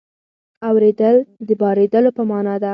[0.69, 1.15] اورېدل
[1.47, 2.69] د بارېدلو په مانا ده.